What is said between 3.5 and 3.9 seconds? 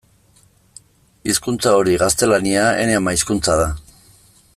da.